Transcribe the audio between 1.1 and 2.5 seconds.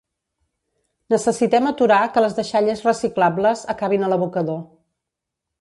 Necessitem aturar que les